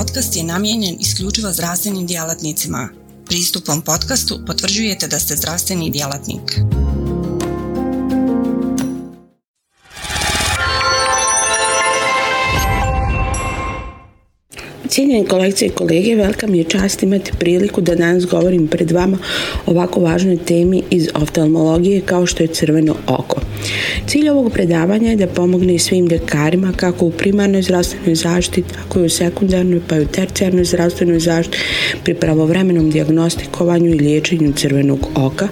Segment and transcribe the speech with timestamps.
[0.00, 2.88] podcast je namijenjen isključivo zdravstvenim djelatnicima.
[3.26, 6.60] Pristupom podcastu potvrđujete da ste zdravstveni djelatnik.
[14.90, 19.18] Cijenjeni kolekcije i kolege, velika mi je čast imati priliku da danas govorim pred vama
[19.66, 23.40] ovako važnoj temi iz oftalmologije kao što je crveno oko.
[24.06, 29.04] Cilj ovog predavanja je da pomogne svim ljekarima kako u primarnoj zdravstvenoj zaštiti, tako i
[29.04, 31.58] u sekundarnoj pa i u tercijarnoj zdravstvenoj zaštiti
[32.04, 35.48] pri pravovremenom dijagnostikovanju i liječenju crvenog oka,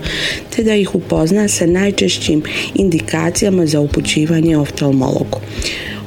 [0.56, 2.42] te da ih upozna sa najčešćim
[2.74, 5.40] indikacijama za upućivanje oftalmologu.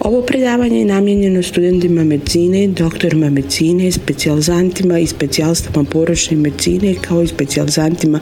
[0.04, 7.28] Ovo predavanje je namijenjeno studentima medicine, doktorima medicine, specijalizantima i specijalistima poročne medicine kao i
[7.28, 8.20] specijalizantima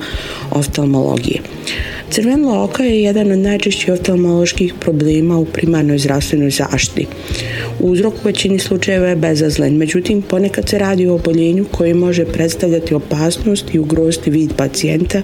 [0.51, 1.41] oftalmologije.
[2.11, 7.07] Crveno oko je jedan od najčešćih oftalmoloških problema u primarnoj zdravstvenoj zaštiti.
[7.79, 12.93] Uzrok u većini slučajeva je bezazlen, međutim ponekad se radi o oboljenju koje može predstavljati
[12.93, 15.21] opasnost i ugroziti vid pacijenta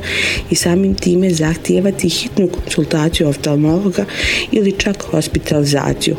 [0.51, 4.05] i samim time zahtijevati hitnu konsultaciju oftalmologa
[4.51, 6.15] ili čak hospitalizaciju.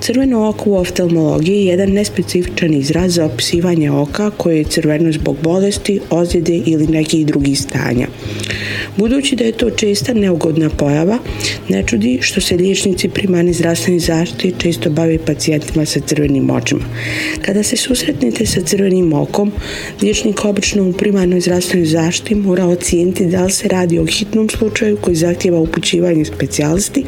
[0.00, 5.36] Crveno oko u oftalmologiji je jedan nespecifičan izraz za opisivanje oka koje je crveno zbog
[5.42, 8.06] bolesti, ozljede ili nekih drugih stanja.
[8.98, 11.18] Budući da je to česta neugodna pojava,
[11.68, 16.80] ne čudi što se liječnici primarne zdravstvene zaštite često bave pacijentima sa crvenim očima.
[17.42, 19.52] Kada se susretnete sa crvenim okom,
[20.02, 24.96] liječnik obično u primarnoj zdravstvenoj zaštiti mora ocijeniti da li se radi o hitnom slučaju
[24.96, 27.04] koji zahtjeva upućivanje specijalisti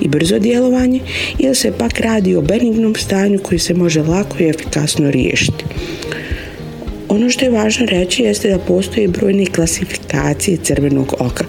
[0.00, 1.00] i brzo djelovanje
[1.38, 5.64] ili se pak radi o benignom stanju koji se može lako i efikasno riješiti.
[7.08, 11.44] Ono što je važno reći jeste da postoje brojne klasifikacije crvenog oka.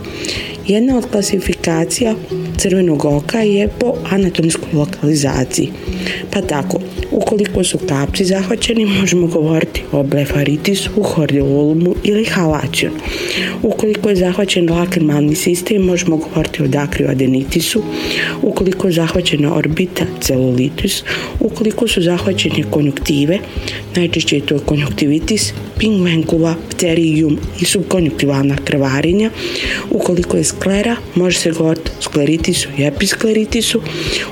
[0.67, 2.15] Jedna od klasifikacija
[2.57, 5.71] crvenog oka je po anatomskoj lokalizaciji.
[6.33, 6.79] Pa tako,
[7.11, 12.97] ukoliko su kapci zahvaćeni, možemo govoriti o blefaritisu, hordeolumu ili halacijonu.
[13.63, 17.83] Ukoliko je zahvaćen lakrmalni sistem, možemo govoriti o dakrioadenitisu.
[18.41, 21.03] Ukoliko je zahvaćena orbita, celulitis.
[21.39, 23.39] Ukoliko su zahvaćene konjuktive,
[23.95, 29.29] najčešće je to konjuktivitis, pingvenkula, pterigium i subkonjuktivalna krvarenja.
[29.89, 33.81] Ukoliko je sklera, može se govoriti o skleritisu i episkleritisu.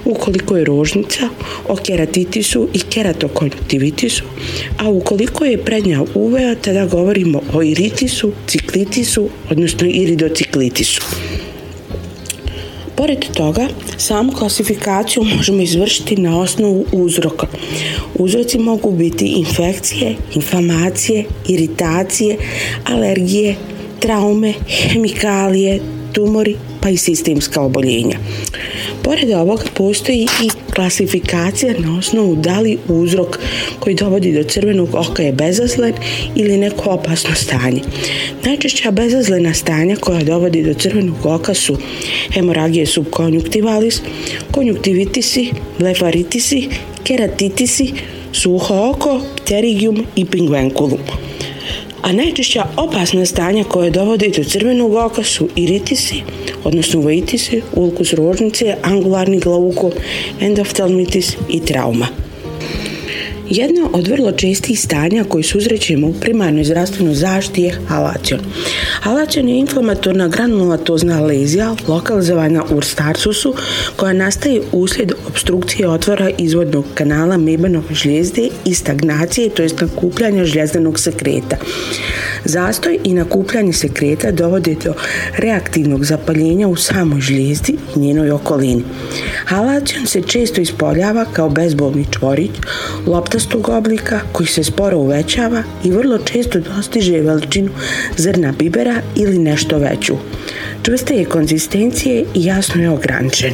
[0.05, 1.29] Ukoliko je rožnica,
[1.67, 4.23] o keratitisu i keratokonjuktivitisu.
[4.77, 11.01] A ukoliko je prednja uvea, tada govorimo o iritisu, ciklitisu, odnosno iridociklitisu.
[12.95, 13.67] Pored toga,
[13.97, 17.47] samu klasifikaciju možemo izvršiti na osnovu uzroka.
[18.15, 22.37] Uzroci mogu biti infekcije, inflamacije, iritacije,
[22.85, 23.55] alergije,
[23.99, 25.79] traume, hemikalije,
[26.13, 28.17] tumori pa i sistemska oboljenja.
[29.05, 33.39] Pored ovoga postoji i klasifikacija na osnovu da li uzrok
[33.79, 35.93] koji dovodi do crvenog oka je bezazlen
[36.35, 37.81] ili neko opasno stanje.
[38.45, 41.77] Najčešća bezazlena stanja koja dovodi do crvenog oka su
[42.33, 44.01] hemoragije subkonjuktivalis,
[44.51, 46.69] konjuktivitisi, blefaritisi,
[47.03, 47.93] keratitisi,
[48.31, 50.99] suho oko, pterigium i pingvenkulum
[52.05, 56.21] a najčešća opasna stanja koje dovode do crvenog oka su iritisi,
[56.63, 59.91] odnosno uvejtisi, ulkus rožnice, angularni glauko,
[60.41, 62.07] endoftalmitis i trauma.
[63.49, 68.39] Jedno od vrlo čestih stanja koji susrećemo u primarnoj zdravstvenoj zaštiti je halacion.
[69.01, 73.53] Halacion je inflamatorna granulatozna lezija lokalizovana u starcusu
[73.95, 80.99] koja nastaje uslijed obstrukcije otvora izvodnog kanala mebanove žlijezde i stagnacije, to jest nakupljanja žljezdanog
[80.99, 81.57] sekreta.
[82.45, 84.93] Zastoj i nakupljanje sekreta dovode do
[85.37, 88.83] reaktivnog zapaljenja u samoj žlijezdi njenoj okolini.
[89.45, 92.51] Halacion se često ispoljava kao bezbolni čvorić,
[93.05, 97.69] loptastog oblika koji se sporo uvećava i vrlo često dostiže veličinu
[98.17, 100.15] zrna bibera ili nešto veću.
[100.83, 103.53] Čvrste je konzistencije i jasno je ograničen.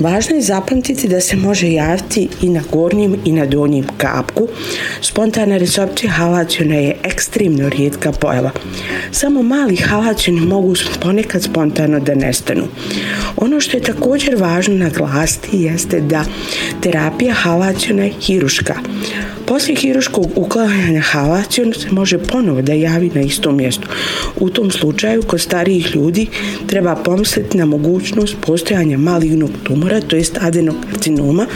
[0.00, 4.48] Važno je zapamtiti da se može javiti i na gornjim i na donjim kapku.
[5.00, 8.50] Spontana resorpcija halacijona je ekstremno rijetka pojava.
[9.12, 12.68] Samo mali halacijoni mogu ponekad spontano da nestanu.
[13.36, 16.24] Ono što je također važno naglasiti jeste da
[16.82, 18.74] terapija halacijona je hiruška.
[19.50, 23.88] Poslije hiruškog uklanjanja halacijona se može ponovo da javi na istom mjestu.
[24.40, 26.26] U tom slučaju kod starijih ljudi
[26.66, 31.46] treba pomisliti na mogućnost postojanja malignog tumora, to jest adenokarcinoma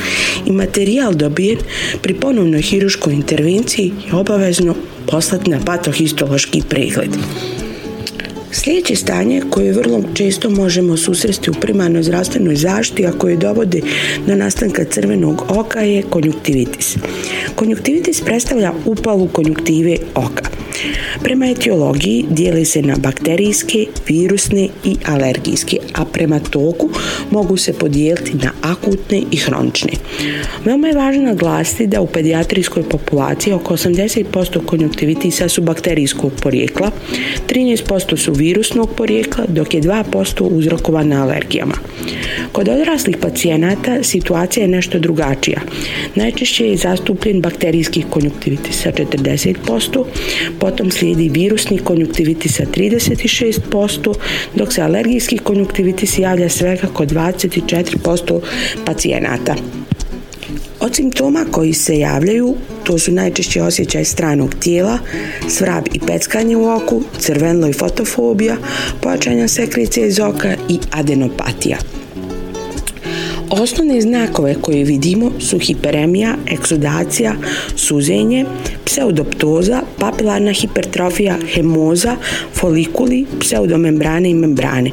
[0.46, 1.58] i materijal dobijen
[2.02, 4.74] pri ponovnoj hiruškoj intervenciji je obavezno
[5.06, 7.10] poslati na patohistološki pregled.
[8.56, 13.80] Sljedeće stanje koje vrlo često možemo susresti u primarnoj zdravstvenoj zaštiti, a koje dovode
[14.26, 16.96] do nastanka crvenog oka je konjuktivitis.
[17.54, 20.50] Konjuktivitis predstavlja upalu konjuktive oka.
[21.22, 26.90] Prema etiologiji dijeli se na bakterijske, virusne i alergijske, a prema toku
[27.30, 29.92] mogu se podijeliti na akutne i hronične.
[30.64, 36.90] Veoma je važno naglasiti da u pedijatrijskoj populaciji oko 80% konjuktivitisa su bakterijskog porijekla,
[37.48, 41.74] 13% su virusnog porijekla, dok je 2% uzrokovana alergijama.
[42.52, 45.60] Kod odraslih pacijenata situacija je nešto drugačija.
[46.14, 50.04] Najčešće je zastupljen bakterijski konjuktivitis sa 40%,
[50.60, 54.14] potom slijedi virusni konjuktivitis sa 36%,
[54.54, 58.40] dok se alergijski konjuktivitis javlja svega kod 24%
[58.84, 59.54] pacijenata.
[60.84, 62.54] Od simptoma koji se javljaju,
[62.84, 64.98] to su najčešće osjećaj stranog tijela,
[65.48, 68.56] svrab i peckanje u oku, crvenlo i fotofobija,
[69.00, 71.78] pojačanja sekrecije iz oka i adenopatija.
[73.50, 77.34] Osnovne znakove koje vidimo su hiperemija, eksudacija,
[77.76, 78.44] suzenje,
[78.84, 82.16] pseudoptoza, papilarna hipertrofija, hemoza,
[82.54, 84.90] folikuli, pseudomembrane i membrane.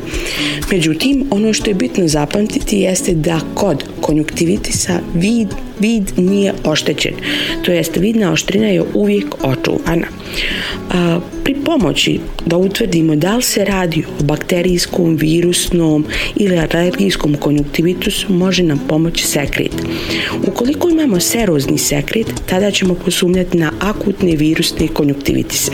[0.72, 5.48] Međutim, ono što je bitno zapamtiti jeste da kod konjuktivitisa vid,
[5.82, 7.14] vid nije oštećen.
[7.66, 10.08] To jest vidna oštrina je uvijek očuvana.
[11.44, 16.06] pri pomoći da utvrdimo da li se radi o bakterijskom, virusnom
[16.36, 19.72] ili alergijskom konjuktivitusu može nam pomoći sekret.
[20.48, 25.72] Ukoliko imamo serozni sekret, tada ćemo posumnjati na akutne virusne konjuktivitise.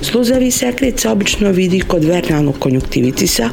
[0.00, 3.50] Sluzavi sekret se obično vidi kod vernalnog konjuktivitisa,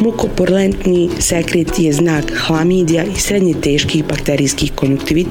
[0.00, 5.27] mukoporlentni sekret je znak hlamidija i srednje teških bakterijskih konjuktivitisa,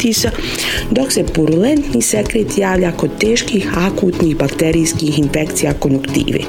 [0.92, 6.40] dok se purulentni sekret javlja kod teških akutnih bakterijskih infekcija konjuktive.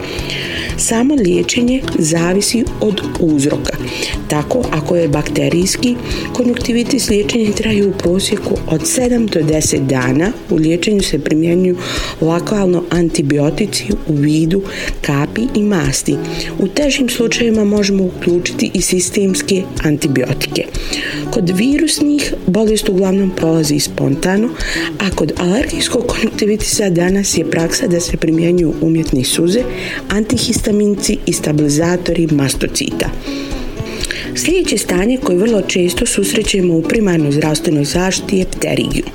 [0.79, 3.77] Samo liječenje zavisi od uzroka.
[4.29, 5.97] Tako, ako je bakterijski
[6.33, 10.33] konjuktivitis, liječenje traju u prosjeku od 7 do 10 dana.
[10.51, 11.77] U liječenju se primjenjuju
[12.21, 14.63] lokalno antibiotici u vidu
[15.03, 16.17] kapi i masti.
[16.59, 20.65] U težim slučajevima možemo uključiti i sistemske antibiotike.
[21.31, 24.49] Kod virusnih bolest uglavnom prolazi spontano,
[24.99, 29.63] a kod alergijskog konjuktivitisa danas je praksa da se primjenjuju umjetne suze,
[30.69, 33.11] antihistaminci i stabilizatori mastocita.
[34.39, 39.07] Sljedeće stanje koje vrlo često susrećemo u primarnoj zdravstvenoj zaštiti je pterigium.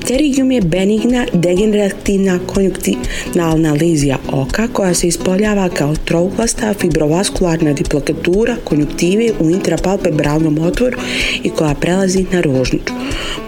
[0.00, 9.30] Pterigium je benigna degenerativna konjuktinalna lezija oka koja se ispoljava kao trouglasta fibrovaskularna diplokatura konjuktive
[9.40, 10.96] u intrapalpebralnom otvoru
[11.42, 12.92] i koja prelazi na rožnicu.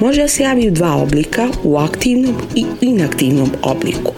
[0.00, 4.12] Može se javi u dva oblika, u aktivnom i inaktivnom obliku.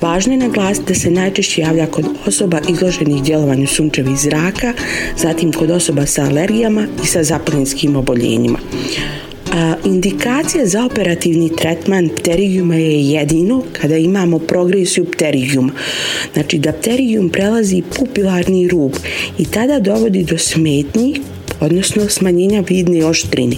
[0.00, 4.72] Važno je naglasiti da se najčešće javlja kod osoba izloženih djelovanju sunčevih zraka,
[5.16, 8.58] zatim kod osoba sa alergijama i sa zapalinskim oboljenjima.
[9.84, 15.72] Indikacija za operativni tretman pterigijuma je jedino kada imamo progresiju pterigijuma.
[16.32, 18.92] Znači da pterigijum prelazi pupilarni rub
[19.38, 21.20] i tada dovodi do smetnji
[21.64, 23.56] odnosno smanjenja vidne oštrine.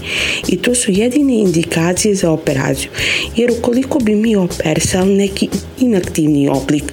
[0.48, 2.90] I to su jedine indikacije za operaciju.
[3.36, 5.48] Jer ukoliko bi mi operisali neki
[5.80, 6.84] inaktivni oblik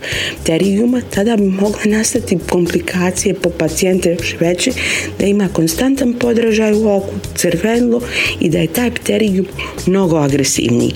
[0.42, 4.71] pterigijuma, tada bi mogle nastati komplikacije po pacijente još veće,
[5.19, 8.01] da ima konstantan podražaj u oku, crvenlo
[8.39, 9.48] i da je taj pterigijum
[9.86, 10.94] mnogo agresivniji.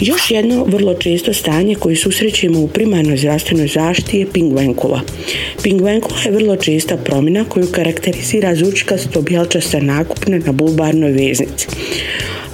[0.00, 5.00] Još jedno vrlo često stanje koje susrećemo u primarnoj zdravstvenoj zaštiti je pingvenkula.
[5.62, 11.66] Pingvenkula je vrlo česta promjena koju karakterizira zvučkasto bjelčasta nakupne na bulbarnoj veznici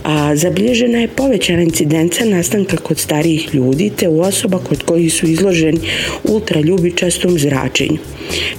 [0.07, 5.27] a zabilježena je povećana incidenca nastanka kod starijih ljudi te u osoba kod kojih su
[5.27, 5.81] izloženi
[6.25, 7.99] ultraljubičastom zračenju.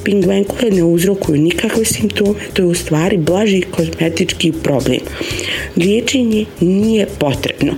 [0.03, 4.99] Pingvenkule ne uzrokuju nikakve simptome, to je u stvari blaži kozmetički problem.
[5.77, 7.73] Liječenje nije potrebno.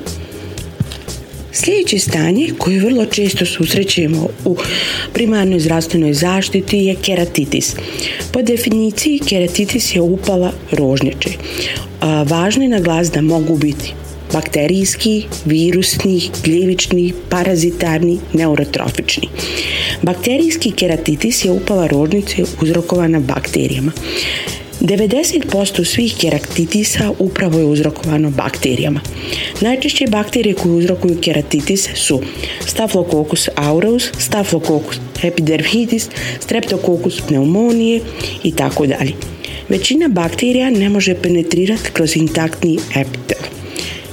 [1.63, 4.57] Sljedeće stanje koje vrlo često susrećemo u
[5.13, 7.75] primarnoj zdravstvenoj zaštiti je keratitis.
[8.31, 11.29] Po definiciji keratitis je upala rožnjače.
[12.25, 13.93] Važno je naglas da mogu biti
[14.33, 19.27] bakterijski, virusni, gljivični, parazitarni, neurotrofični.
[20.01, 23.91] Bakterijski keratitis je upala rožnice uzrokovana bakterijama.
[24.81, 29.01] 90% svih keratitisa upravo je uzrokovano bakterijama.
[29.61, 32.21] Najčešće bakterije koje uzrokuju keratitis su
[32.65, 36.09] Staphylococcus aureus, Staphylococcus epidermidis,
[36.39, 38.01] Streptococcus pneumonije
[38.43, 39.13] i tako dalje.
[39.69, 43.43] Većina bakterija ne može penetrirati kroz intaktni epitel.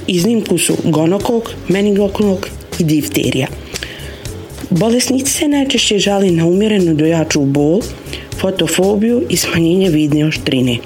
[0.07, 2.47] Iznimku su gonokok, meningokok
[2.79, 3.47] i difterija.
[4.69, 7.81] Bolesnici se najčešće žali na umjerenu dojaču bol,
[8.39, 10.77] fotofobiju i smanjenje vidne oštrine.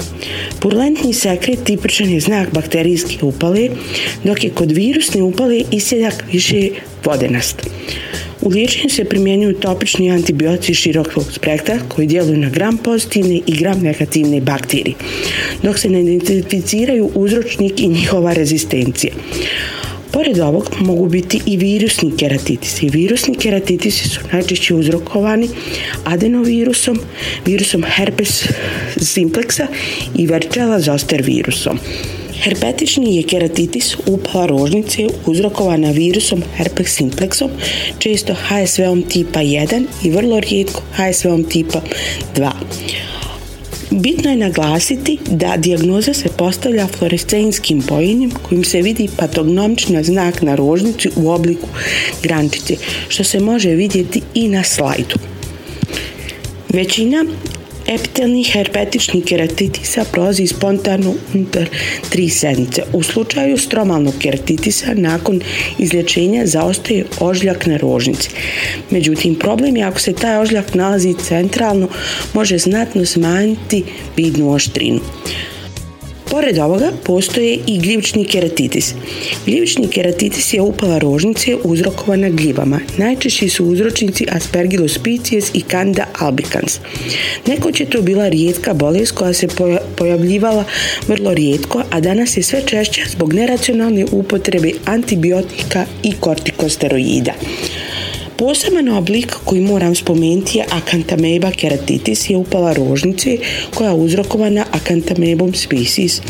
[0.59, 3.69] Purulentni sekret tipičan je znak bakterijske upale,
[4.23, 6.69] dok je kod virusne upale isjedak više
[7.05, 7.69] vodenast.
[8.41, 13.79] U liječenju se primjenjuju topični antibiotici širokog spektra koji djeluju na gram pozitivne i gram
[13.79, 14.95] negativne bakterije,
[15.63, 19.13] dok se ne identificiraju uzročnik i njihova rezistencija.
[20.11, 22.89] Pored ovog mogu biti i virusni keratitisi.
[22.89, 25.49] Virusni keratitisi su najčešće uzrokovani
[26.05, 26.99] adenovirusom,
[27.45, 28.43] virusom herpes
[28.97, 29.67] simplexa
[30.15, 31.79] i varicella zoster virusom.
[32.43, 37.49] Herpetični je keratitis upala rožnice uzrokovana virusom herpes simplexom,
[37.99, 41.81] često HSV-om tipa 1 i vrlo rijetko HSV-om tipa
[42.35, 42.51] 2.
[43.91, 50.55] Bitno je naglasiti da dijagnoza se postavlja fluorescenskim bojenjem kojim se vidi patognomični znak na
[50.55, 51.67] rožnici u obliku
[52.23, 52.75] grančice,
[53.07, 55.15] što se može vidjeti i na slajdu.
[56.69, 57.25] Većina
[57.91, 61.69] Epitelni herpetični keratitisa prolazi spontano unutar
[62.09, 62.83] tri sedmice.
[62.93, 65.41] U slučaju stromalnog keratitisa nakon
[65.77, 68.29] izlječenja zaostaje ožljak na rožnici.
[68.89, 71.87] Međutim, problem je ako se taj ožljak nalazi centralno,
[72.33, 73.83] može znatno smanjiti
[74.17, 74.99] vidnu oštrinu.
[76.31, 78.93] Pored ovoga postoje i gljivični keratitis.
[79.45, 82.79] Gljivični keratitis je upala rožnice uzrokovana gljivama.
[82.97, 86.79] Najčešći su uzročnici Aspergillus species i Candida albicans.
[87.47, 89.47] Nekoć je to bila rijetka bolest koja se
[89.97, 90.63] pojavljivala
[91.07, 97.33] vrlo rijetko, a danas je sve češća zbog neracionalne upotrebe antibiotika i kortikosteroida.
[98.41, 103.37] Poseban oblik koji moram spomenuti je akantameba keratitis je upala rožnice
[103.75, 106.21] koja je uzrokovana akantamebom species.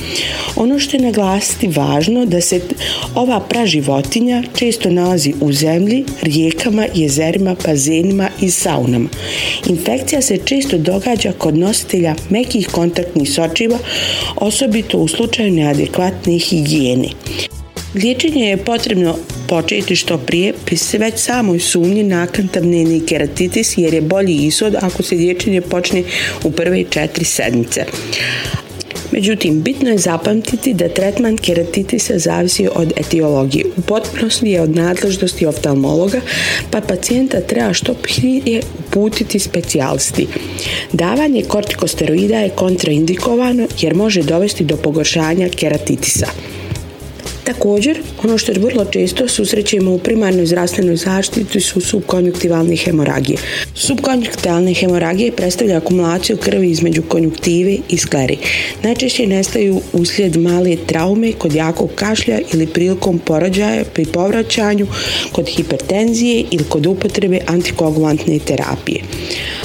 [0.56, 2.62] Ono što je naglasiti važno da se
[3.16, 9.10] ova praživotinja često nalazi u zemlji, rijekama, jezerima, bazenima i saunama.
[9.70, 13.78] Infekcija se često događa kod nositelja mekih kontaktnih sočiva,
[14.36, 17.10] osobito u slučaju neadekvatne higijene.
[17.96, 19.16] Liječenje je potrebno
[19.48, 22.28] početi što prije pri se već samoj sumnji na
[23.08, 26.04] keratitis jer je bolji ishod ako se liječenje počne
[26.44, 27.86] u prve četiri sedmice.
[29.12, 33.66] Međutim, bitno je zapamtiti da tretman keratitisa zavisi od etiologije.
[33.78, 36.22] U potpunosti je od nadležnosti oftalmologa,
[36.72, 40.28] pa pacijenta treba što prije uputiti specijalisti.
[40.92, 46.28] Davanje kortikosteroida je kontraindikovano jer može dovesti do pogoršanja keratitisa.
[47.44, 53.38] Također, ono što je vrlo često susrećemo u primarnoj zdravstvenoj zaštiti su subkonjuktivalne hemoragije.
[53.76, 58.38] Subkonjuktivalne hemoragije predstavlja akumulaciju krvi između konjuktive i skleri.
[58.84, 64.88] Najčešće nestaju uslijed male traume kod jakog kašlja ili prilikom porođaja pri povraćanju,
[65.32, 69.02] kod hipertenzije ili kod upotrebe antikoagulantne terapije.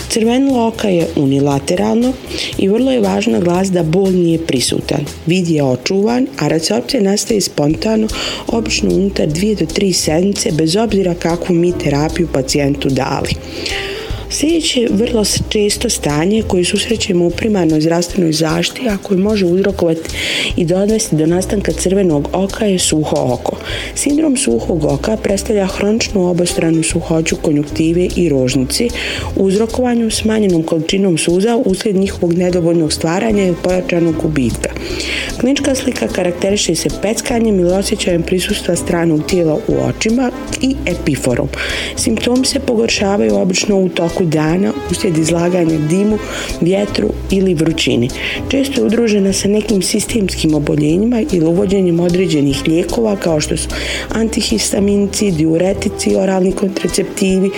[0.09, 2.13] Crvenilo oka je unilateralno
[2.59, 5.05] i vrlo je važno glas da bol nije prisutan.
[5.27, 8.09] Vid je očuvan, a recepcija nastaje spontano,
[8.47, 13.35] obično unutar 2 do 3 sedmice, bez obzira kakvu mi terapiju pacijentu dali.
[14.31, 20.11] Sljedeće vrlo često stanje koje susrećemo u primarnoj zdravstvenoj zaštiti, a koje može uzrokovati
[20.57, 23.57] i dovesti do nastanka crvenog oka je suho oko.
[23.95, 28.89] Sindrom suhog oka predstavlja hroničnu obostranu suhoću konjuktive i rožnici,
[29.37, 34.71] uzrokovanju smanjenom količinom suza uslijed njihovog nedovoljnog stvaranja ili pojačanog gubitka.
[35.41, 40.31] Klinička slika karakteriše se peckanjem ili osjećajem prisustva stranog tijela u očima
[40.61, 41.49] i epiforom.
[41.97, 46.19] Simptomi se pogoršavaju obično u toku dana uslijed izlaganja dimu,
[46.61, 48.09] vjetru ili vrućini.
[48.49, 53.69] Često je udružena sa nekim sistemskim oboljenjima ili uvođenjem određenih lijekova kao što su
[54.15, 57.51] antihistaminici, diuretici, oralni kontraceptivi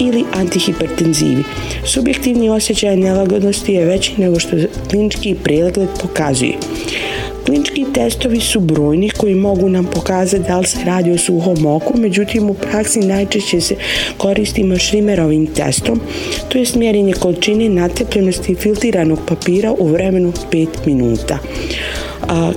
[0.00, 1.44] ili antihipertenzivi.
[1.86, 4.56] Subjektivni osjećaj nelagodnosti je veći nego što
[4.90, 6.54] klinički pregled pokazuje.
[7.46, 11.98] Klinički testovi su brojni koji mogu nam pokazati da li se radi o suhom oku,
[11.98, 13.76] međutim u praksi najčešće se
[14.16, 16.00] koristimo šrimerovim testom,
[16.48, 21.38] to je mjerenje količine natepljenosti filtriranog papira u vremenu 5 minuta.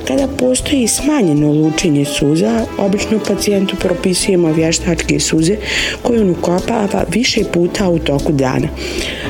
[0.08, 5.58] Kada postoji smanjeno lučenje suza, obično pacijentu propisujemo vještačke suze
[6.02, 8.68] koje on ukopava više puta u toku dana.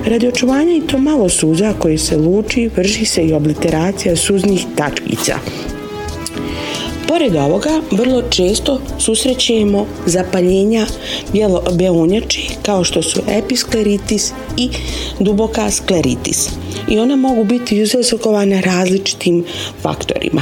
[0.05, 5.39] Radi očuvanja i to malo suza koje se luči, vrši se i obliteracija suznih tačkica.
[7.07, 10.85] Pored ovoga, vrlo često susrećemo zapaljenja
[11.73, 14.69] bjelunjači kao što su episkleritis i
[15.19, 16.49] duboka skleritis.
[16.89, 19.45] I one mogu biti uzrokovane različitim
[19.81, 20.41] faktorima.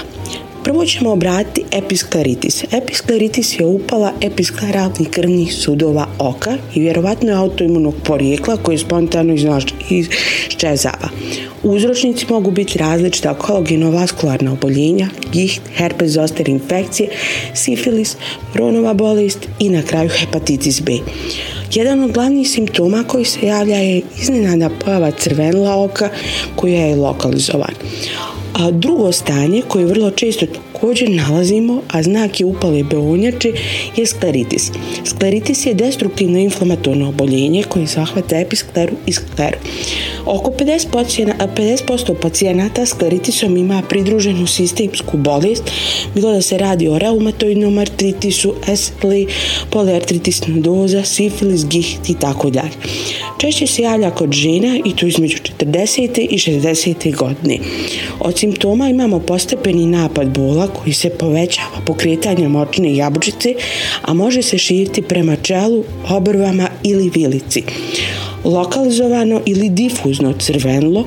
[0.63, 2.63] Prvo ćemo obratiti episkleritis.
[2.72, 9.36] Episkleritis je upala episkleralnih krvnih sudova oka i vjerovatno je autoimunog porijekla koji spontano
[9.89, 11.10] iščezava.
[11.63, 17.10] Uzročnici mogu biti različita kologenovaskularna oboljenja, giht, herpes zoster infekcije,
[17.53, 18.17] sifilis,
[18.53, 20.91] ronova bolest i na kraju hepatitis B.
[21.74, 26.10] Jedan od glavnih simptoma koji se javlja je iznenada pojava crvenila oka
[26.55, 27.74] koja je lokalizovan.
[28.53, 30.45] A drugo stanje koje vrlo često
[30.84, 33.52] također nalazimo, a znak je upale beonjače,
[33.96, 34.72] je skleritis.
[35.06, 39.58] Skleritis je destruktivno inflamatorno oboljenje koje zahvata episkleru i skleru.
[40.25, 45.63] Oko 50%, 50 pacijenata skleritisom ima pridruženu sistemsku bolest,
[46.16, 49.28] bilo da se radi o reumatoidnom artritisu, SLI,
[49.70, 52.75] poliartritis nodoza, sifilis, giht i tako dalje.
[53.38, 56.28] Češće se javlja kod žena i to između 40.
[56.30, 57.16] i 60.
[57.16, 57.58] godine.
[58.20, 63.53] Od simptoma imamo postepeni napad bola koji se povećava pokretanjem očne jabučice,
[64.01, 67.63] a može se širiti prema čelu, obrvama ili vilici.
[68.44, 71.06] Lokalizovano ili difuzno crvenlo,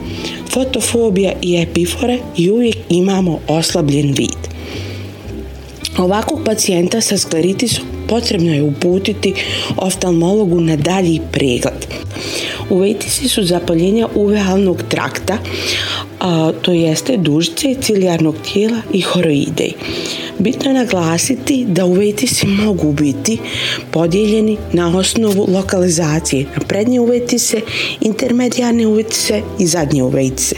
[0.52, 4.56] fotofobija i epifore i uvijek imamo oslabljen vid.
[5.98, 9.34] Ovakvog pacijenta sa skleritisom potrebno je uputiti
[9.76, 11.86] oftalmologu na dalji pregled.
[12.70, 15.38] Uvejtisi su zapaljenja uvealnog trakta,
[16.20, 19.72] a, to jeste dužice cilijarnog tijela i horoidej.
[20.38, 23.38] Bitno je naglasiti da uvejtisi mogu biti
[23.90, 27.60] podijeljeni na osnovu lokalizacije na prednje uvejtise,
[28.00, 30.56] intermedijarne uvejtise i zadnje uvejtise.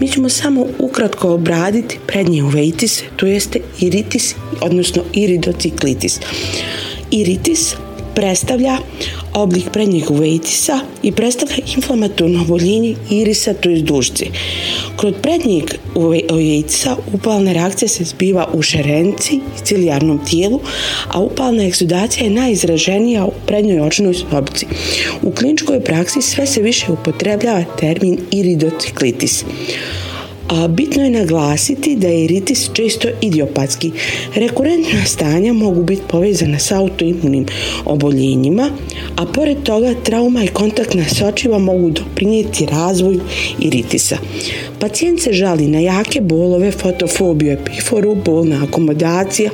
[0.00, 6.20] Mi ćemo samo ukratko obraditi prednje uvejtise, to jeste iritis, odnosno iridociklitis.
[7.10, 7.74] Iritis
[8.18, 8.78] predstavlja
[9.34, 14.26] oblik prednjeg uvejtisa i predstavlja inflamatorno oboljenje irisa, to je dužce.
[14.96, 20.60] Kod prednjeg uvejtisa upalna reakcija se zbiva u šerenci i cilijarnom tijelu,
[21.08, 24.66] a upalna eksudacija je najizraženija u prednjoj očnoj sobici.
[25.22, 29.44] U kliničkoj praksi sve se više upotrebljava termin iridociklitis.
[30.48, 33.90] A bitno je naglasiti da je iritis često idiopatski.
[34.34, 37.46] Rekurentna stanja mogu biti povezana s autoimunim
[37.84, 38.70] oboljenjima,
[39.16, 43.20] a pored toga trauma i kontaktna sočiva mogu doprinijeti razvoju
[43.60, 44.18] iritisa.
[44.80, 49.50] Pacijent se žali na jake bolove, fotofobiju, epiforu, bolna akomodacija,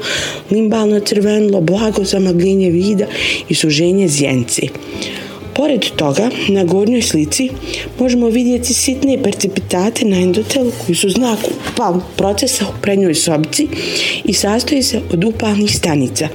[0.50, 3.06] limbalno crvenilo, blago zamagljenje vida
[3.48, 4.62] i suženje zjence.
[5.56, 7.50] Pored toga, na gornjoj slici
[7.98, 11.38] možemo vidjeti sitne percipitate na endotelu koji su znak
[11.72, 13.68] upalnog procesa u prednjoj sobici
[14.24, 16.28] i sastoji se od upalnih stanica.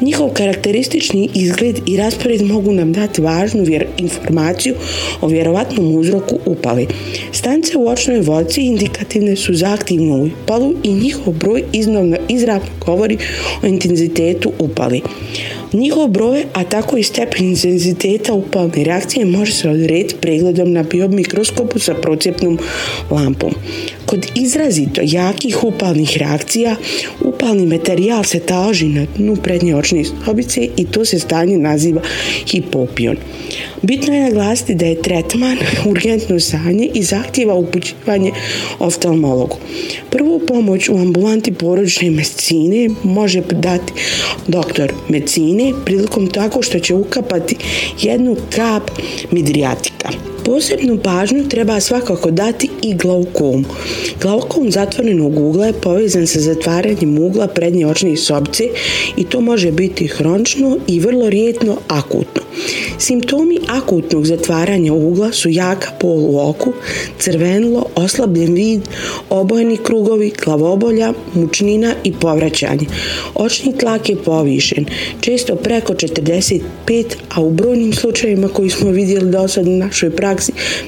[0.00, 3.64] Njihov karakteristični izgled i raspored mogu nam dati važnu
[3.98, 4.74] informaciju
[5.20, 6.86] o vjerovatnom uzroku upale.
[7.32, 13.18] Stanice u očnoj voci indikativne su za aktivnu upalu i njihov broj iznovno izravno govori
[13.62, 15.02] o intenzitetu upali.
[15.72, 21.78] Njihov broj, a tako i stepen intenziteta запалной реакции може се одурити пригладом на біомікроскопу
[21.78, 22.58] за протипним
[23.10, 23.54] лампом.
[24.10, 26.76] Kod izrazito jakih upalnih reakcija
[27.20, 32.00] upalni materijal se taloži na dnu prednje očne sobice i to se stanje naziva
[32.46, 33.16] hipopion.
[33.82, 38.32] Bitno je naglasiti da je tretman urgentno stanje i zahtjeva upućivanje
[38.78, 39.56] oftalmologu.
[40.10, 43.92] Prvu pomoć u ambulanti porodične medicine može dati
[44.46, 47.56] doktor medicine prilikom tako što će ukapati
[48.00, 48.90] jednu kap
[49.30, 50.29] midrijatika.
[50.50, 53.64] Posebnu pažnju treba svakako dati i glaukom.
[54.22, 58.64] Glaukom zatvorenog ugla je povezan sa zatvaranjem ugla prednje očne sobice
[59.16, 62.42] i to može biti hronično i vrlo rijetno akutno.
[62.98, 66.72] Simptomi akutnog zatvaranja ugla su jaka pol u oku,
[67.18, 68.80] crvenilo, oslabljen vid,
[69.30, 72.86] obojeni krugovi, glavobolja, mučnina i povraćanje.
[73.34, 74.86] Očni tlak je povišen,
[75.20, 76.60] često preko 45,
[77.34, 80.39] a u brojnim slučajevima koji smo vidjeli do sad u našoj praksi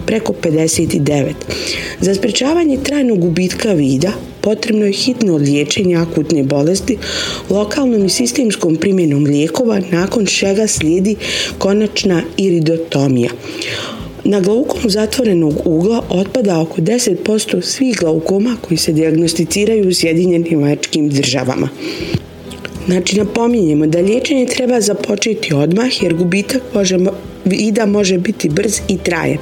[0.06, 1.32] preko 59.
[2.00, 6.98] Za sprečavanje trajnog gubitka vida potrebno je hitno liječenje akutne bolesti
[7.50, 11.16] lokalnom i sistemskom primjenom lijekova nakon čega slijedi
[11.58, 13.30] konačna iridotomija.
[14.24, 21.08] Na glaukom zatvorenog ugla otpada oko 10% svih glaukoma koji se dijagnosticiraju u Sjedinjenim američkim
[21.08, 21.68] državama.
[22.86, 26.98] Znači napominjemo da liječenje treba započeti odmah jer gubitak može
[27.44, 29.38] vida može biti brz i trajan.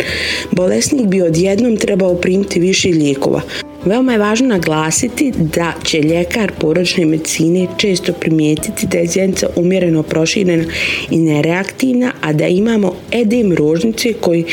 [0.51, 3.41] Bolesnik bi odjednom trebao primiti više lijekova.
[3.85, 10.03] Veoma je važno naglasiti da će ljekar poročne medicine često primijetiti da je zjenica umjereno
[10.03, 10.65] proširena
[11.11, 14.45] i nereaktivna, a da imamo edem rožnice koji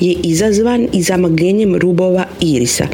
[0.00, 2.86] je izazvan i zamagljenjem rubova irisa.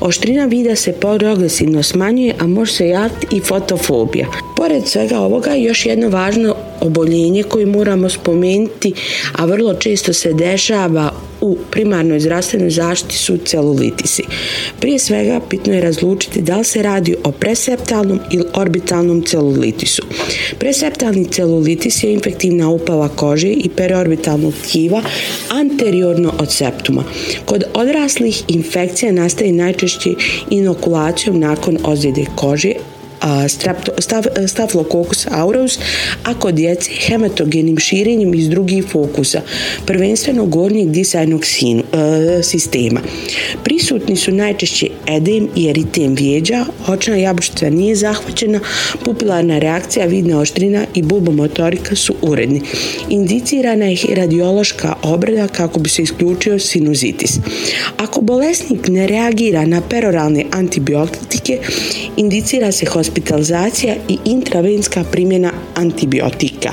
[0.00, 4.26] Oštrina vida se progresivno smanjuje, a može se javiti i fotofobija.
[4.56, 8.92] Pored svega ovoga, još jedno važno oboljenje koje moramo spomenuti,
[9.32, 14.22] a vrlo često se dešava u primarnoj zdravstvenoj zaštiti su celulitisi.
[14.80, 20.02] Prije svega bitno je razlučiti da li se radi o preseptalnom ili orbitalnom celulitisu.
[20.58, 25.02] Preseptalni celulitis je infektivna upala kože i periorbitalnog tkiva
[25.48, 27.04] anteriorno od septuma.
[27.44, 30.10] Kod odraslih infekcija nastaje najčešće
[30.50, 32.72] inokulacijom nakon ozljede kože,
[34.46, 35.78] Staphylococcus aureus,
[36.24, 39.40] a kod djece hematogenim širenjem iz drugih fokusa,
[39.86, 43.00] prvenstveno gornjeg disajnog e, sistema.
[43.64, 48.60] Prisutni su najčešće edem i eritem vijeđa, očna jabučica nije zahvaćena,
[49.04, 52.62] pupilarna reakcija, vidna oštrina i bulbomotorika su uredni.
[53.08, 57.38] Indicirana je radiološka obrada kako bi se isključio sinuzitis.
[57.96, 61.58] Ako bolesnik ne reagira na peroralne antibiotike,
[62.16, 63.09] indicira se hospitalizacija
[64.08, 66.72] i intravenska primjena antibiotika.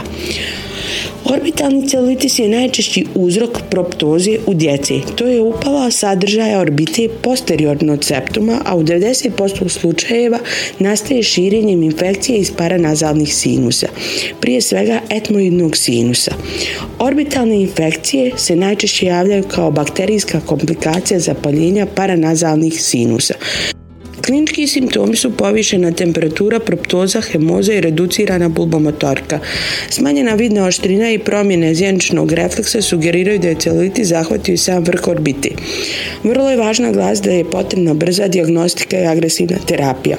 [1.26, 4.94] Orbitalni celulitis je najčešći uzrok proptoze u djece.
[5.16, 10.40] To je upala sadržaja orbite posteriorno od septuma, a u 90% slučajeva
[10.80, 13.88] nastaje širenjem infekcije iz paranazalnih sinusa,
[14.42, 16.32] prije svega etmoidnog sinusa.
[17.00, 23.34] Orbitalne infekcije se najčešće javljaju kao bakterijska komplikacija zapaljenja paranazalnih sinusa.
[24.28, 29.40] Klinički simptomi su povišena temperatura, proptoza, hemoza i reducirana bulbomotorka.
[29.90, 35.08] Smanjena vidna oštrina i promjene zjeničnog refleksa sugeriraju da je celulitis zahvatio i sam vrh
[35.08, 35.52] orbiti.
[36.24, 40.18] Vrlo je važna glas da je potrebna brza dijagnostika i agresivna terapija.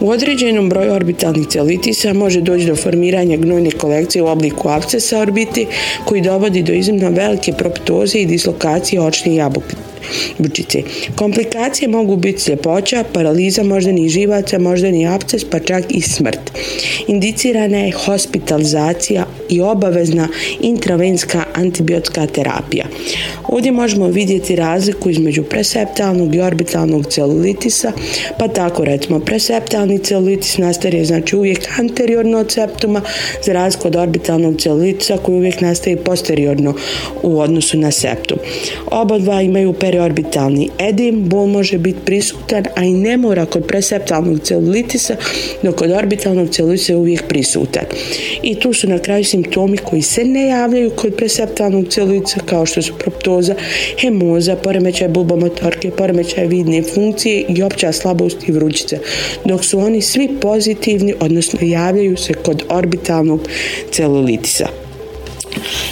[0.00, 5.66] U određenom broju orbitalnih celulitisa može doći do formiranja gnojne kolekcije u obliku abscesa orbiti
[6.04, 9.76] koji dovodi do iznimno velike proptoze i dislokacije očne jabuke
[10.38, 10.82] bučice.
[11.16, 16.40] Komplikacije mogu biti sljepoća, paraliza moždanih živaca, moždani absces, pa čak i smrt.
[17.06, 20.28] Indicirana je hospitalizacija i obavezna
[20.60, 22.84] intravenska antibiotska terapija.
[23.48, 27.92] Ovdje možemo vidjeti razliku između preseptalnog i orbitalnog celulitisa,
[28.38, 33.02] pa tako recimo preseptalni celulitis nastaje znači uvijek anteriorno od septuma,
[33.44, 36.74] za razliku od orbitalnog celulitisa koji uvijek nastaje posteriorno
[37.22, 38.38] u odnosu na septum.
[38.86, 44.40] Oba dva imaju periorbitalni edim, bol može biti prisutan, a i ne mora kod preseptalnog
[44.40, 45.16] celulitisa,
[45.62, 47.84] dok kod orbitalnog celulitisa je uvijek prisutan.
[48.42, 52.82] I tu su na kraju simptomi koji se ne javljaju kod preseptalnog celulitisa kao što
[52.82, 53.54] su proptoza,
[54.00, 58.98] hemoza, poremećaj bulbomotorke, poremećaj vidne funkcije i opća slabost i vrućica,
[59.44, 63.48] dok su oni svi pozitivni, odnosno javljaju se kod orbitalnog
[63.90, 64.68] celulitisa.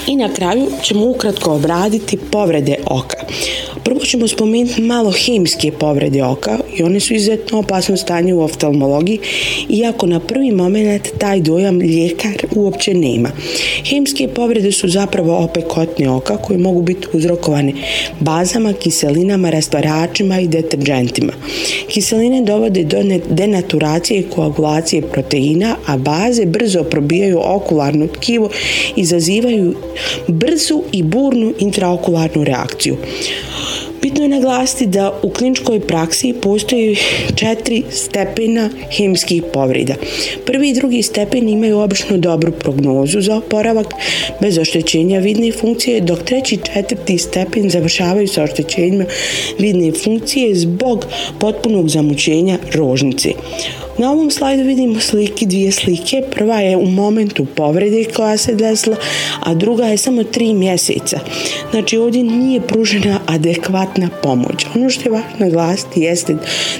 [0.06, 3.16] I na kraju ćemo ukratko obraditi povrede oka.
[3.86, 9.18] Prvo ćemo spomenuti malo hemijske povrede oka i one su izuzetno opasno stanje u oftalmologiji,
[9.68, 13.30] iako na prvi moment taj dojam lijekar uopće nema.
[13.84, 17.72] Hemijske povrede su zapravo opekotne oka koje mogu biti uzrokovane
[18.20, 21.32] bazama, kiselinama, rastvaračima i deterđentima.
[21.88, 22.98] Kiseline dovode do
[23.30, 28.50] denaturacije i koagulacije proteina, a baze brzo probijaju okularno tkivo
[28.96, 29.74] i izazivaju
[30.28, 32.96] brzu i burnu intraokularnu reakciju.
[34.06, 36.96] Bitno je naglasiti da u kliničkoj praksi postoji
[37.34, 39.94] četiri stepena hemijskih povreda.
[40.44, 43.86] Prvi i drugi stepen imaju obično dobru prognozu za oporavak
[44.40, 49.04] bez oštećenja vidne funkcije, dok treći i četvrti stepen završavaju sa oštećenjima
[49.58, 51.06] vidne funkcije zbog
[51.40, 53.32] potpunog zamućenja rožnice.
[53.98, 56.22] Na ovom slajdu vidimo slike, dvije slike.
[56.30, 58.96] Prva je u momentu povrede koja se desila,
[59.40, 61.20] a druga je samo tri mjeseca.
[61.70, 64.66] Znači ovdje nije pružena adekvatna pomoć.
[64.74, 66.36] Ono što je važno naglasiti jeste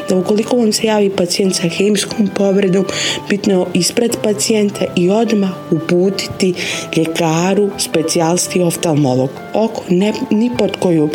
[0.08, 2.84] da ukoliko vam se javi pacijent sa hemijskom povredom,
[3.30, 6.54] bitno ispred pacijenta i odmah uputiti
[6.96, 9.30] ljekaru, specijalsti oftalmolog.
[9.54, 11.08] Oko ne, ni pod koju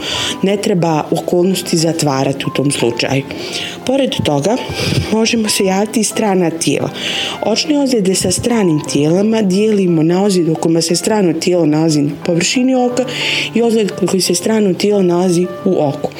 [0.43, 3.23] ne treba okolnosti zatvarati u tom slučaju.
[3.85, 4.57] Pored toga,
[5.11, 6.89] možemo se javiti i strana tijela.
[7.41, 12.75] Očne ozljede sa stranim tijelama dijelimo na ozljedu kojima se strano tijelo nalazi na površini
[12.75, 13.05] oka
[13.53, 16.11] i ozljed koji se strano tijelo nalazi u oku.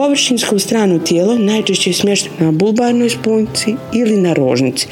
[0.00, 4.86] Površinsko stranu tijelo najčešće je smješteno na bulbarnoj sponci ili na rožnici.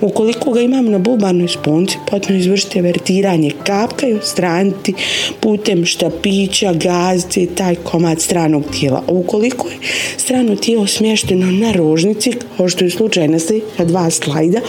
[0.00, 4.94] Ukoliko ga imamo na bulbarnoj sponci, potrebno izvršiti vertiranje kapka i ostraniti
[5.40, 9.02] putem štapića, gazce i taj komad stranog tijela.
[9.08, 9.76] ukoliko je
[10.16, 13.38] strano tijelo smješteno na rožnici, kao što je slučaj na
[13.84, 14.60] dva slajda,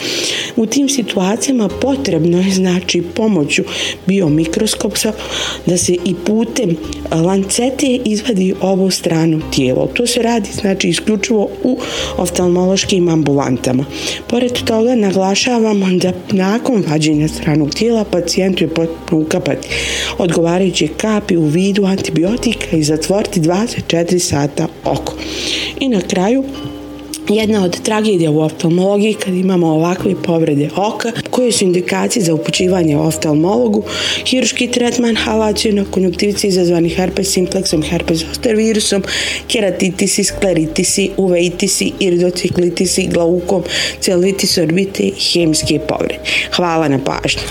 [0.56, 3.64] u tim situacijama potrebno je znači pomoću
[4.08, 5.14] biomikroskopsa
[5.66, 6.78] da se i putem
[7.12, 9.83] lancete izvadi ovo strano tijelo.
[9.88, 11.78] To se radi znači isključivo u
[12.18, 13.86] oftalmološkim ambulantama.
[14.28, 19.68] Pored toga naglašavamo da nakon vađenja stranog tijela pacijentu je potrebno ukapati
[20.18, 25.14] odgovarajuće kapi u vidu antibiotika i zatvoriti 24 sata oko.
[25.80, 26.44] I na kraju
[27.30, 32.98] jedna od tragedija u oftalmologiji kad imamo ovakve povrede oka koje su indikacije za upućivanje
[32.98, 33.84] oftalmologu,
[34.26, 39.04] hiruški tretman halacijona konjuktivici izazvani herpes simplexom, herpes zoster virusom,
[39.48, 43.64] keratitisi, skleritisi, uveitisi, iridociklitisi, glaukom,
[44.00, 46.20] celitis orbite i povrede.
[46.56, 47.42] Hvala na pažnju.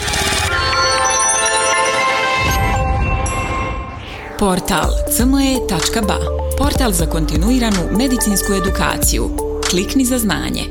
[4.39, 6.19] Portal cme.ba
[6.59, 10.63] Portal za kontinuiranu medicinsku edukaciju Klikni za znanje.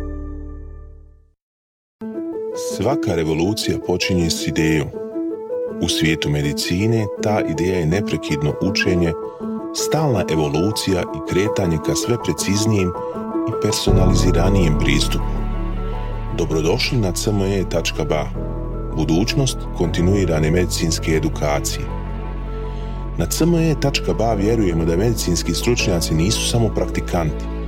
[2.77, 4.87] Svaka revolucija počinje s idejom.
[5.81, 9.13] U svijetu medicine ta ideja je neprekidno učenje,
[9.75, 12.89] stalna evolucija i kretanje ka sve preciznijem
[13.49, 15.33] i personaliziranijem pristupu.
[16.37, 18.25] Dobrodošli na cme.ba,
[18.95, 21.85] budućnost kontinuirane medicinske edukacije.
[23.17, 27.60] Na cme.ba vjerujemo da medicinski stručnjaci nisu samo praktikanti,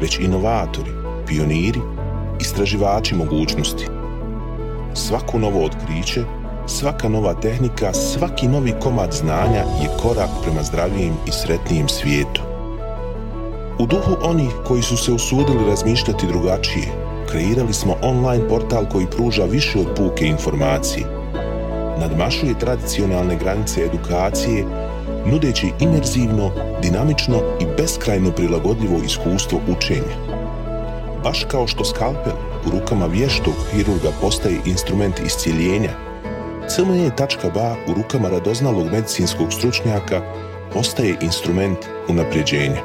[0.00, 0.90] već inovatori,
[1.26, 1.80] pioniri,
[2.40, 3.86] istraživači mogućnosti.
[4.94, 6.24] Svako novo otkriće,
[6.66, 12.42] svaka nova tehnika, svaki novi komad znanja je korak prema zdravijem i sretnijem svijetu.
[13.78, 16.86] U duhu onih koji su se usudili razmišljati drugačije,
[17.30, 21.06] kreirali smo online portal koji pruža više od puke informacije.
[22.00, 24.64] Nadmašuje tradicionalne granice edukacije
[25.26, 26.50] nudeći imerzivno,
[26.82, 30.16] dinamično i beskrajno prilagodljivo iskustvo učenja.
[31.22, 32.32] Baš kao što skalpel
[32.66, 35.90] u rukama vještog hirurga postaje instrument iscijeljenja,
[36.68, 40.22] CME.ba u rukama radoznalog medicinskog stručnjaka
[40.72, 42.82] postaje instrument unapređenja.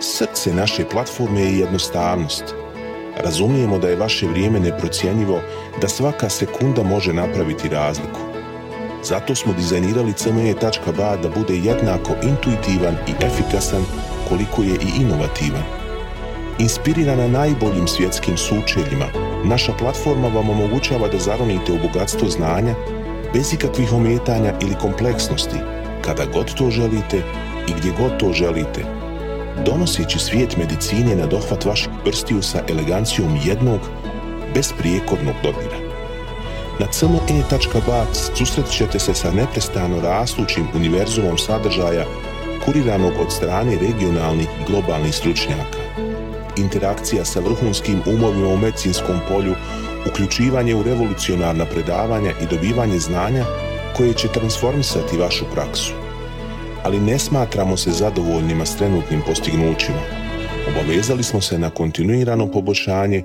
[0.00, 2.44] Srce naše platforme je jednostavnost.
[3.24, 5.40] Razumijemo da je vaše vrijeme neprocjenjivo,
[5.80, 8.29] da svaka sekunda može napraviti razliku.
[9.04, 13.84] Zato smo dizajnirali cme.ba da bude jednako intuitivan i efikasan
[14.28, 15.62] koliko je i inovativan.
[16.58, 19.06] Inspirirana najboljim svjetskim sučeljima,
[19.44, 22.74] naša platforma vam omogućava da zaronite u bogatstvo znanja
[23.34, 25.56] bez ikakvih ometanja ili kompleksnosti,
[26.04, 27.22] kada god to želite
[27.68, 28.84] i gdje god to želite,
[29.66, 33.80] donoseći svijet medicine na dohvat vaših prstiju sa elegancijom jednog,
[34.54, 35.79] besprijekornog dodira.
[36.80, 42.04] Na cme.ba susret ćete se sa neprestano rastućim univerzumom sadržaja
[42.64, 45.78] kuriranog od strane regionalnih i globalnih stručnjaka.
[46.56, 49.54] Interakcija sa vrhunskim umovima u medicinskom polju,
[50.10, 53.44] uključivanje u revolucionarna predavanja i dobivanje znanja
[53.96, 55.92] koje će transformisati vašu praksu.
[56.82, 60.00] Ali ne smatramo se zadovoljnima s trenutnim postignućima.
[60.68, 63.24] Obavezali smo se na kontinuirano poboljšanje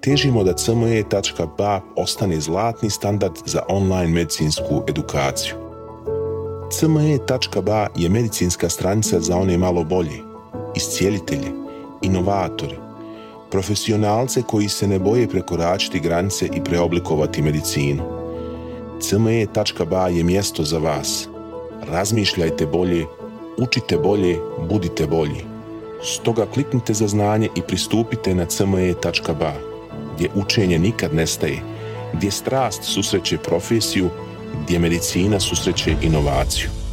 [0.00, 5.54] težimo da cme.ba ostane zlatni standard za online medicinsku edukaciju.
[6.70, 10.22] cme.ba je medicinska stranica za one malo bolje,
[10.76, 11.50] iscijelitelje,
[12.02, 12.76] inovatore,
[13.50, 18.02] profesionalce koji se ne boje prekoračiti granice i preoblikovati medicinu.
[19.00, 21.28] cme.ba je mjesto za vas.
[21.90, 23.06] Razmišljajte bolje,
[23.58, 25.44] učite bolje, budite bolji.
[26.02, 29.75] Stoga kliknite za znanje i pristupite na cme.ba
[30.16, 31.60] gdje učenje nikad nestaje,
[32.12, 34.08] gdje strast susreće profesiju,
[34.64, 36.85] gdje medicina susreće inovaciju.